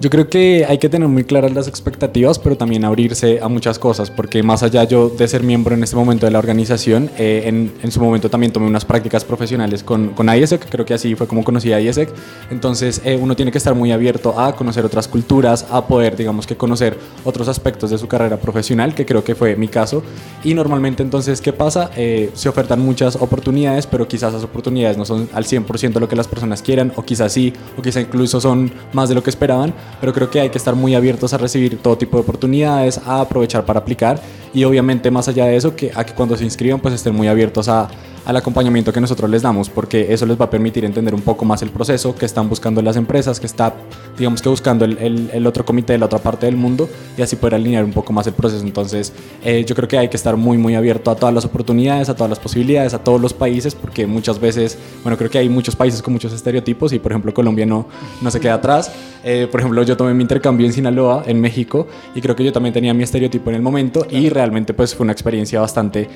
Yo 0.00 0.08
creo 0.08 0.30
que 0.30 0.64
hay 0.66 0.78
que 0.78 0.88
tener 0.88 1.06
muy 1.08 1.24
claras 1.24 1.52
las 1.52 1.68
expectativas, 1.68 2.38
pero 2.38 2.56
también 2.56 2.86
abrirse 2.86 3.38
a 3.42 3.48
muchas 3.48 3.78
cosas, 3.78 4.10
porque 4.10 4.42
más 4.42 4.62
allá 4.62 4.84
yo 4.84 5.10
de 5.10 5.28
ser 5.28 5.42
miembro 5.42 5.74
en 5.74 5.84
este 5.84 5.94
momento 5.94 6.24
de 6.24 6.32
la 6.32 6.38
organización, 6.38 7.10
eh, 7.18 7.42
en, 7.44 7.70
en, 7.82 7.92
su 7.92 8.00
momento 8.00 8.30
también 8.30 8.50
tomé 8.50 8.66
unas 8.66 8.86
prácticas 8.86 9.26
profesionales 9.26 9.82
con, 9.82 10.14
con 10.14 10.30
IESEC, 10.30 10.70
creo 10.70 10.86
que 10.86 10.94
así 10.94 11.14
fue 11.16 11.26
como 11.26 11.44
conocí 11.44 11.74
a 11.74 11.82
IESEC, 11.82 12.08
entonces 12.50 13.02
eh, 13.04 13.18
uno 13.20 13.36
tiene 13.36 13.52
que 13.52 13.58
estar 13.58 13.74
muy 13.74 13.92
abierto 13.92 14.40
a 14.40 14.56
conocer 14.56 14.86
otras 14.86 15.06
culturas, 15.06 15.66
a 15.70 15.86
poder, 15.86 16.16
digamos 16.16 16.46
que 16.46 16.56
conocer 16.56 16.96
otros 17.24 17.48
aspectos 17.48 17.90
de 17.90 17.98
su 17.98 18.08
carrera 18.08 18.38
profesional, 18.38 18.94
que 18.94 19.04
creo 19.04 19.22
que 19.22 19.34
fue 19.34 19.54
mi 19.54 19.68
caso, 19.68 20.02
y 20.42 20.54
normalmente 20.54 21.02
entonces, 21.02 21.42
¿qué 21.42 21.52
pasa? 21.52 21.90
Eh, 21.94 22.30
se 22.32 22.48
ofertan 22.48 22.80
muchas 22.80 23.16
oportunidades, 23.16 23.86
pero 23.86 24.08
quizás 24.08 24.32
esas 24.32 24.44
oportunidades 24.44 24.96
no 24.96 25.04
son 25.04 25.28
al 25.34 25.44
100% 25.44 26.00
lo 26.00 26.08
que 26.08 26.16
las 26.16 26.26
personas 26.26 26.62
quieran, 26.62 26.90
o 26.96 27.02
quizás 27.02 27.34
sí, 27.34 27.52
o 27.76 27.82
quizás 27.82 28.04
incluso 28.04 28.40
son 28.40 28.72
más 28.94 29.10
de 29.10 29.14
lo 29.14 29.22
que 29.22 29.28
esperaban, 29.28 29.74
pero 29.98 30.12
creo 30.12 30.30
que 30.30 30.40
hay 30.40 30.50
que 30.50 30.58
estar 30.58 30.74
muy 30.74 30.94
abiertos 30.94 31.32
a 31.32 31.38
recibir 31.38 31.78
todo 31.78 31.96
tipo 31.96 32.16
de 32.16 32.22
oportunidades, 32.22 32.98
a 33.06 33.20
aprovechar 33.20 33.64
para 33.64 33.80
aplicar 33.80 34.20
y 34.52 34.64
obviamente 34.64 35.10
más 35.10 35.28
allá 35.28 35.46
de 35.46 35.56
eso, 35.56 35.74
que, 35.74 35.92
a 35.94 36.04
que 36.04 36.12
cuando 36.12 36.36
se 36.36 36.44
inscriban 36.44 36.80
pues 36.80 36.94
estén 36.94 37.14
muy 37.14 37.28
abiertos 37.28 37.68
a, 37.68 37.88
al 38.24 38.36
acompañamiento 38.36 38.92
que 38.92 39.00
nosotros 39.00 39.30
les 39.30 39.42
damos, 39.42 39.70
porque 39.70 40.12
eso 40.12 40.26
les 40.26 40.38
va 40.38 40.44
a 40.44 40.50
permitir 40.50 40.84
entender 40.84 41.14
un 41.14 41.22
poco 41.22 41.44
más 41.44 41.62
el 41.62 41.70
proceso 41.70 42.14
que 42.14 42.26
están 42.26 42.48
buscando 42.48 42.82
las 42.82 42.96
empresas, 42.96 43.40
que 43.40 43.46
está, 43.46 43.74
digamos 44.18 44.42
que 44.42 44.48
buscando 44.48 44.84
el, 44.84 44.98
el, 44.98 45.30
el 45.32 45.46
otro 45.46 45.64
comité 45.64 45.94
de 45.94 45.98
la 45.98 46.06
otra 46.06 46.18
parte 46.18 46.46
del 46.46 46.56
mundo 46.56 46.88
y 47.16 47.22
así 47.22 47.36
poder 47.36 47.54
alinear 47.54 47.84
un 47.84 47.92
poco 47.92 48.12
más 48.12 48.26
el 48.26 48.34
proceso. 48.34 48.62
Entonces, 48.64 49.12
eh, 49.42 49.64
yo 49.66 49.74
creo 49.74 49.88
que 49.88 49.98
hay 49.98 50.08
que 50.08 50.16
estar 50.16 50.36
muy, 50.36 50.58
muy 50.58 50.74
abierto 50.74 51.10
a 51.10 51.16
todas 51.16 51.34
las 51.34 51.44
oportunidades, 51.44 52.08
a 52.08 52.14
todas 52.14 52.30
las 52.30 52.38
posibilidades, 52.38 52.94
a 52.94 52.98
todos 52.98 53.20
los 53.20 53.32
países, 53.32 53.74
porque 53.74 54.06
muchas 54.06 54.38
veces, 54.38 54.78
bueno, 55.02 55.16
creo 55.16 55.30
que 55.30 55.38
hay 55.38 55.48
muchos 55.48 55.74
países 55.74 56.02
con 56.02 56.12
muchos 56.12 56.32
estereotipos 56.32 56.92
y, 56.92 56.98
por 56.98 57.12
ejemplo, 57.12 57.32
Colombia 57.32 57.66
no, 57.66 57.86
no 58.20 58.30
se 58.30 58.38
queda 58.38 58.54
atrás. 58.54 58.92
Eh, 59.24 59.48
por 59.50 59.60
ejemplo, 59.60 59.79
yo 59.82 59.96
tomé 59.96 60.14
mi 60.14 60.22
intercambio 60.22 60.66
en 60.66 60.72
Sinaloa, 60.72 61.24
en 61.26 61.40
México, 61.40 61.86
y 62.14 62.20
creo 62.20 62.36
que 62.36 62.44
yo 62.44 62.52
también 62.52 62.72
tenía 62.72 62.94
mi 62.94 63.02
estereotipo 63.02 63.50
en 63.50 63.56
el 63.56 63.62
momento 63.62 64.06
y 64.10 64.28
realmente 64.28 64.74
pues 64.74 64.94
fue 64.94 65.04
una 65.04 65.12
experiencia 65.12 65.60
bastante 65.60 66.08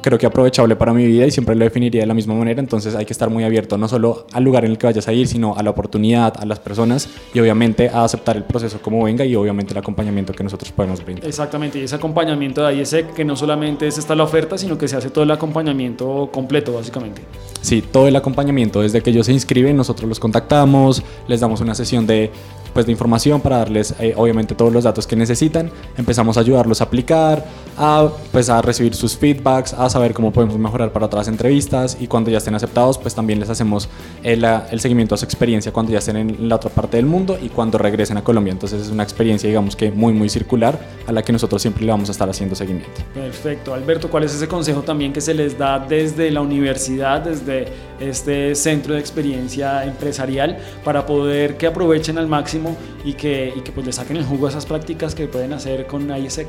creo 0.00 0.18
que 0.18 0.26
aprovechable 0.26 0.76
para 0.76 0.92
mi 0.92 1.06
vida 1.06 1.26
y 1.26 1.30
siempre 1.30 1.54
lo 1.54 1.64
definiría 1.64 2.02
de 2.02 2.06
la 2.06 2.14
misma 2.14 2.34
manera, 2.34 2.60
entonces 2.60 2.94
hay 2.94 3.04
que 3.04 3.12
estar 3.12 3.30
muy 3.30 3.44
abierto 3.44 3.76
no 3.78 3.88
solo 3.88 4.26
al 4.32 4.44
lugar 4.44 4.64
en 4.64 4.72
el 4.72 4.78
que 4.78 4.86
vayas 4.86 5.08
a 5.08 5.12
ir, 5.12 5.26
sino 5.26 5.56
a 5.56 5.62
la 5.62 5.70
oportunidad, 5.70 6.34
a 6.38 6.46
las 6.46 6.58
personas 6.58 7.08
y 7.34 7.40
obviamente 7.40 7.88
a 7.88 8.04
aceptar 8.04 8.36
el 8.36 8.44
proceso 8.44 8.80
como 8.80 9.04
venga 9.04 9.24
y 9.24 9.34
obviamente 9.36 9.72
el 9.72 9.78
acompañamiento 9.78 10.32
que 10.32 10.44
nosotros 10.44 10.72
podemos 10.72 11.04
brindar. 11.04 11.26
Exactamente, 11.26 11.78
y 11.78 11.82
ese 11.82 11.96
acompañamiento 11.96 12.64
de 12.64 12.76
IESEC 12.76 13.12
que 13.12 13.24
no 13.24 13.36
solamente 13.36 13.86
es 13.86 13.98
esta 13.98 14.14
la 14.14 14.24
oferta, 14.24 14.56
sino 14.56 14.78
que 14.78 14.88
se 14.88 14.96
hace 14.96 15.10
todo 15.10 15.24
el 15.24 15.30
acompañamiento 15.30 16.30
completo 16.32 16.72
básicamente. 16.72 17.22
Sí, 17.60 17.82
todo 17.82 18.06
el 18.08 18.16
acompañamiento, 18.16 18.80
desde 18.80 19.02
que 19.02 19.10
ellos 19.10 19.26
se 19.26 19.32
inscriben, 19.32 19.76
nosotros 19.76 20.08
los 20.08 20.20
contactamos, 20.20 21.02
les 21.26 21.40
damos 21.40 21.60
una 21.60 21.74
sesión 21.74 22.06
de 22.06 22.30
pues, 22.72 22.86
de 22.86 22.92
información 22.92 23.40
para 23.40 23.58
darles 23.58 23.94
eh, 24.00 24.14
obviamente 24.16 24.54
todos 24.54 24.72
los 24.72 24.84
datos 24.84 25.06
que 25.06 25.16
necesitan. 25.16 25.70
Empezamos 25.96 26.36
a 26.36 26.40
ayudarlos 26.40 26.80
a 26.80 26.84
aplicar, 26.84 27.44
a, 27.76 28.08
pues, 28.32 28.48
a 28.48 28.62
recibir 28.62 28.94
sus 28.94 29.16
feedbacks, 29.16 29.72
a 29.74 29.88
saber 29.88 30.14
cómo 30.14 30.32
podemos 30.32 30.58
mejorar 30.58 30.92
para 30.92 31.06
otras 31.06 31.28
entrevistas 31.28 31.96
y 32.00 32.06
cuando 32.06 32.30
ya 32.30 32.38
estén 32.38 32.54
aceptados, 32.54 32.98
pues 32.98 33.14
también 33.14 33.40
les 33.40 33.50
hacemos 33.50 33.88
el, 34.22 34.44
el 34.44 34.80
seguimiento 34.80 35.14
a 35.14 35.18
su 35.18 35.24
experiencia 35.24 35.72
cuando 35.72 35.92
ya 35.92 35.98
estén 35.98 36.16
en 36.16 36.48
la 36.48 36.56
otra 36.56 36.70
parte 36.70 36.96
del 36.96 37.06
mundo 37.06 37.38
y 37.40 37.48
cuando 37.48 37.78
regresen 37.78 38.16
a 38.16 38.24
Colombia. 38.24 38.52
Entonces 38.52 38.82
es 38.82 38.90
una 38.90 39.02
experiencia, 39.02 39.48
digamos 39.48 39.76
que 39.76 39.90
muy, 39.90 40.12
muy 40.12 40.28
circular 40.28 40.78
a 41.06 41.12
la 41.12 41.22
que 41.22 41.32
nosotros 41.32 41.62
siempre 41.62 41.84
le 41.84 41.90
vamos 41.90 42.08
a 42.08 42.12
estar 42.12 42.28
haciendo 42.28 42.54
seguimiento. 42.54 43.00
Perfecto. 43.14 43.74
Alberto, 43.74 44.10
¿cuál 44.10 44.24
es 44.24 44.34
ese 44.34 44.48
consejo 44.48 44.82
también 44.82 45.12
que 45.12 45.20
se 45.20 45.34
les 45.34 45.56
da 45.56 45.78
desde 45.78 46.30
la 46.30 46.40
universidad, 46.40 47.20
desde 47.20 47.68
este 48.00 48.54
centro 48.54 48.94
de 48.94 49.00
experiencia 49.00 49.84
empresarial, 49.84 50.58
para 50.84 51.04
poder 51.06 51.56
que 51.56 51.66
aprovechen 51.66 52.18
al 52.18 52.26
máximo 52.26 52.57
y 53.04 53.14
que, 53.14 53.52
y 53.54 53.60
que 53.60 53.72
pues 53.72 53.86
le 53.86 53.92
saquen 53.92 54.16
el 54.16 54.24
jugo 54.24 54.46
a 54.46 54.50
esas 54.50 54.66
prácticas 54.66 55.14
que 55.14 55.26
pueden 55.26 55.52
hacer 55.52 55.86
con 55.86 56.08
IESEC? 56.08 56.48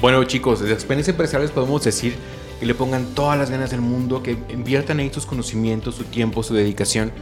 Bueno 0.00 0.22
chicos, 0.24 0.60
desde 0.60 0.74
experiencia 0.74 1.12
empresarial 1.12 1.42
les 1.42 1.50
podemos 1.50 1.82
decir 1.82 2.14
que 2.60 2.66
le 2.66 2.74
pongan 2.74 3.14
todas 3.14 3.38
las 3.38 3.50
ganas 3.50 3.70
del 3.70 3.80
mundo, 3.80 4.22
que 4.22 4.36
inviertan 4.50 4.98
ahí 5.00 5.10
sus 5.12 5.26
conocimientos, 5.26 5.94
su 5.94 6.04
tiempo, 6.04 6.42
su 6.42 6.54
dedicación. 6.54 7.12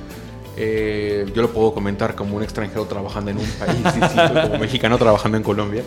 Eh, 0.56 1.26
yo 1.34 1.42
lo 1.42 1.50
puedo 1.52 1.72
comentar 1.72 2.14
como 2.14 2.36
un 2.36 2.42
extranjero 2.42 2.84
trabajando 2.84 3.30
en 3.30 3.38
un 3.38 3.46
país 3.46 3.82
distinto, 3.82 4.42
como 4.42 4.58
mexicano 4.58 4.98
trabajando 4.98 5.38
en 5.38 5.42
Colombia. 5.42 5.82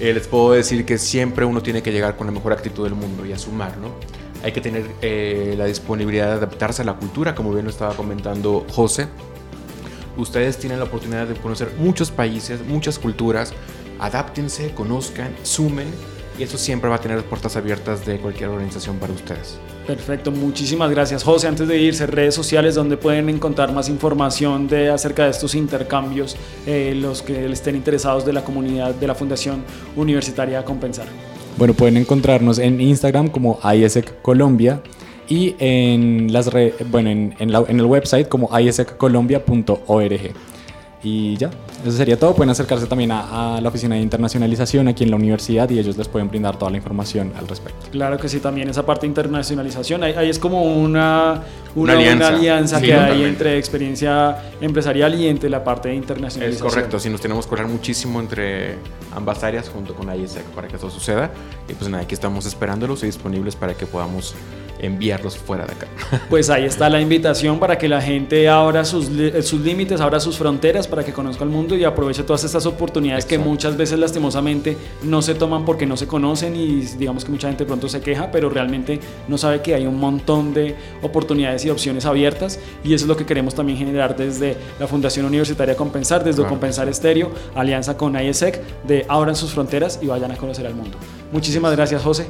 Eh, 0.00 0.14
les 0.14 0.26
puedo 0.26 0.52
decir 0.52 0.84
que 0.84 0.98
siempre 0.98 1.44
uno 1.44 1.62
tiene 1.62 1.82
que 1.82 1.92
llegar 1.92 2.16
con 2.16 2.26
la 2.26 2.32
mejor 2.32 2.52
actitud 2.52 2.84
del 2.84 2.94
mundo 2.94 3.26
y 3.26 3.32
a 3.32 3.38
sumar, 3.38 3.76
¿no? 3.76 3.90
Hay 4.42 4.52
que 4.52 4.62
tener 4.62 4.86
eh, 5.02 5.54
la 5.58 5.66
disponibilidad 5.66 6.28
de 6.28 6.32
adaptarse 6.32 6.82
a 6.82 6.84
la 6.86 6.94
cultura, 6.94 7.34
como 7.34 7.52
bien 7.52 7.66
lo 7.66 7.70
estaba 7.70 7.94
comentando 7.94 8.64
José. 8.70 9.08
Ustedes 10.20 10.58
tienen 10.58 10.78
la 10.78 10.84
oportunidad 10.84 11.26
de 11.26 11.34
conocer 11.34 11.72
muchos 11.78 12.10
países, 12.10 12.60
muchas 12.66 12.98
culturas. 12.98 13.54
Adáptense, 13.98 14.72
conozcan, 14.74 15.34
sumen 15.42 15.88
y 16.38 16.42
eso 16.42 16.58
siempre 16.58 16.90
va 16.90 16.96
a 16.96 17.00
tener 17.00 17.16
las 17.16 17.26
puertas 17.26 17.56
abiertas 17.56 18.04
de 18.04 18.18
cualquier 18.18 18.50
organización 18.50 18.98
para 18.98 19.14
ustedes. 19.14 19.58
Perfecto, 19.86 20.30
muchísimas 20.30 20.90
gracias 20.90 21.22
José. 21.22 21.48
Antes 21.48 21.66
de 21.66 21.78
irse, 21.78 22.06
redes 22.06 22.34
sociales 22.34 22.74
donde 22.74 22.98
pueden 22.98 23.30
encontrar 23.30 23.72
más 23.72 23.88
información 23.88 24.68
de 24.68 24.90
acerca 24.90 25.24
de 25.24 25.30
estos 25.30 25.54
intercambios, 25.54 26.36
eh, 26.66 26.94
los 26.94 27.22
que 27.22 27.50
estén 27.50 27.76
interesados 27.76 28.26
de 28.26 28.34
la 28.34 28.44
comunidad 28.44 28.94
de 28.94 29.06
la 29.06 29.14
Fundación 29.14 29.64
Universitaria 29.96 30.62
Compensar. 30.66 31.06
Bueno, 31.56 31.72
pueden 31.72 31.96
encontrarnos 31.96 32.58
en 32.58 32.78
Instagram 32.78 33.28
como 33.28 33.58
ISEC 33.64 34.20
Colombia 34.20 34.82
y 35.30 35.54
en, 35.60 36.32
las 36.32 36.50
bueno, 36.90 37.08
en, 37.08 37.34
en, 37.38 37.54
en 37.54 37.80
el 37.80 37.86
website 37.86 38.28
como 38.28 38.50
iseccolombia.org. 38.58 40.34
Y 41.02 41.36
ya, 41.38 41.48
eso 41.82 41.92
sería 41.92 42.18
todo. 42.18 42.34
Pueden 42.34 42.50
acercarse 42.50 42.86
también 42.86 43.10
a, 43.10 43.56
a, 43.56 43.60
la 43.62 43.68
oficina 43.70 43.94
de 43.94 44.02
internacionalización 44.02 44.88
aquí 44.88 45.04
en 45.04 45.10
la 45.10 45.16
universidad 45.16 45.70
y 45.70 45.78
ellos 45.78 45.96
les 45.96 46.08
pueden 46.08 46.28
brindar 46.28 46.58
toda 46.58 46.70
la 46.70 46.76
información 46.76 47.32
al 47.38 47.48
respecto. 47.48 47.86
Claro 47.90 48.18
que 48.18 48.28
sí, 48.28 48.40
también 48.40 48.68
esa 48.68 48.84
parte 48.84 49.02
de 49.02 49.06
internacionalización, 49.06 50.02
ahí, 50.02 50.12
ahí 50.12 50.28
es 50.28 50.38
como 50.38 50.62
una, 50.62 51.42
una, 51.74 51.92
una 51.92 51.92
alianza, 51.94 52.28
una 52.28 52.36
alianza 52.36 52.80
sí, 52.80 52.86
que 52.86 52.94
hay 52.94 53.24
entre 53.24 53.56
experiencia 53.56 54.36
empresarial 54.60 55.14
y 55.14 55.28
entre 55.28 55.48
la 55.48 55.64
parte 55.64 55.88
de 55.88 55.94
internacionalización. 55.94 56.68
Es 56.68 56.74
correcto, 56.74 56.98
sí, 56.98 57.08
nos 57.08 57.22
tenemos 57.22 57.46
que 57.46 57.54
hablar 57.54 57.68
muchísimo 57.68 58.20
entre 58.20 58.74
ambas 59.14 59.42
áreas 59.42 59.70
junto 59.70 59.94
con 59.94 60.14
ISEC 60.14 60.44
para 60.46 60.68
que 60.68 60.76
eso 60.76 60.90
suceda. 60.90 61.30
Y 61.66 61.72
pues 61.72 61.88
nada, 61.88 62.02
aquí 62.02 62.12
estamos 62.12 62.44
esperándolos 62.44 63.04
y 63.04 63.06
disponibles 63.06 63.56
para 63.56 63.72
que 63.72 63.86
podamos 63.86 64.34
enviarlos 64.82 65.36
fuera 65.36 65.66
de 65.66 65.72
acá. 65.72 65.86
Pues 66.30 66.48
ahí 66.48 66.64
está 66.64 66.88
la 66.88 67.00
invitación 67.00 67.58
para 67.58 67.76
que 67.76 67.88
la 67.88 68.00
gente 68.00 68.48
abra 68.48 68.84
sus, 68.84 69.10
sus 69.42 69.60
límites, 69.60 70.00
abra 70.00 70.20
sus 70.20 70.36
fronteras, 70.36 70.86
para 70.86 71.04
que 71.04 71.12
conozca 71.12 71.44
el 71.44 71.50
mundo 71.50 71.74
y 71.74 71.84
aproveche 71.84 72.22
todas 72.22 72.44
estas 72.44 72.66
oportunidades 72.66 73.24
Exacto. 73.24 73.42
que 73.42 73.48
muchas 73.50 73.76
veces 73.76 73.98
lastimosamente 73.98 74.76
no 75.02 75.22
se 75.22 75.34
toman 75.34 75.64
porque 75.64 75.86
no 75.86 75.96
se 75.96 76.06
conocen 76.06 76.56
y 76.56 76.80
digamos 76.98 77.24
que 77.24 77.30
mucha 77.30 77.48
gente 77.48 77.64
pronto 77.64 77.88
se 77.88 78.00
queja, 78.00 78.30
pero 78.30 78.48
realmente 78.48 79.00
no 79.28 79.38
sabe 79.38 79.60
que 79.60 79.74
hay 79.74 79.86
un 79.86 79.98
montón 79.98 80.54
de 80.54 80.76
oportunidades 81.02 81.64
y 81.64 81.70
opciones 81.70 82.06
abiertas 82.06 82.58
y 82.84 82.94
eso 82.94 83.04
es 83.04 83.08
lo 83.08 83.16
que 83.16 83.26
queremos 83.26 83.54
también 83.54 83.78
generar 83.78 84.16
desde 84.16 84.56
la 84.78 84.86
Fundación 84.86 85.26
Universitaria 85.26 85.76
Compensar, 85.76 86.22
desde 86.22 86.42
claro. 86.42 86.50
Compensar 86.50 86.88
Estéreo, 86.88 87.30
alianza 87.54 87.96
con 87.96 88.14
IESEC, 88.14 88.60
de 88.84 89.04
abran 89.08 89.36
sus 89.36 89.52
fronteras 89.52 89.98
y 90.02 90.06
vayan 90.06 90.30
a 90.30 90.36
conocer 90.36 90.66
al 90.66 90.74
mundo. 90.74 90.96
Muchísimas 91.32 91.74
gracias 91.74 92.02
José. 92.02 92.26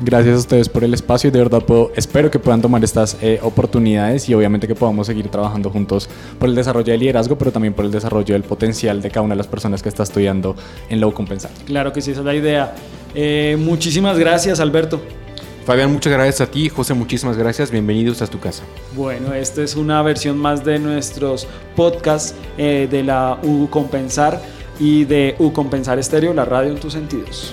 Gracias 0.00 0.36
a 0.36 0.38
ustedes 0.38 0.68
por 0.68 0.84
el 0.84 0.94
espacio 0.94 1.28
y 1.28 1.32
de 1.32 1.40
verdad 1.40 1.60
puedo, 1.60 1.90
espero 1.96 2.30
que 2.30 2.38
puedan 2.38 2.62
tomar 2.62 2.84
estas 2.84 3.16
eh, 3.20 3.40
oportunidades 3.42 4.28
y 4.28 4.34
obviamente 4.34 4.68
que 4.68 4.76
podamos 4.76 5.08
seguir 5.08 5.28
trabajando 5.28 5.70
juntos 5.70 6.08
por 6.38 6.48
el 6.48 6.54
desarrollo 6.54 6.92
del 6.92 7.00
liderazgo, 7.00 7.36
pero 7.36 7.50
también 7.50 7.74
por 7.74 7.84
el 7.84 7.90
desarrollo 7.90 8.34
del 8.34 8.44
potencial 8.44 9.02
de 9.02 9.10
cada 9.10 9.22
una 9.22 9.34
de 9.34 9.38
las 9.38 9.48
personas 9.48 9.82
que 9.82 9.88
está 9.88 10.04
estudiando 10.04 10.54
en 10.88 11.00
Low 11.00 11.12
Compensar. 11.12 11.50
Claro 11.66 11.92
que 11.92 12.00
sí, 12.00 12.12
esa 12.12 12.20
es 12.20 12.26
la 12.26 12.34
idea. 12.34 12.74
Eh, 13.12 13.56
muchísimas 13.58 14.16
gracias, 14.18 14.60
Alberto. 14.60 15.00
Fabián, 15.66 15.92
muchas 15.92 16.12
gracias 16.12 16.40
a 16.40 16.50
ti. 16.50 16.68
José, 16.68 16.94
muchísimas 16.94 17.36
gracias. 17.36 17.70
Bienvenidos 17.70 18.22
a 18.22 18.28
tu 18.28 18.38
casa. 18.38 18.62
Bueno, 18.94 19.34
esta 19.34 19.62
es 19.62 19.74
una 19.74 20.00
versión 20.02 20.38
más 20.38 20.64
de 20.64 20.78
nuestros 20.78 21.46
podcasts 21.74 22.34
eh, 22.56 22.86
de 22.88 23.02
la 23.02 23.38
U 23.42 23.68
Compensar 23.68 24.40
y 24.78 25.04
de 25.04 25.34
U 25.40 25.52
Compensar 25.52 25.98
Estéreo, 25.98 26.32
la 26.32 26.44
radio 26.44 26.70
en 26.70 26.78
tus 26.78 26.92
sentidos. 26.92 27.52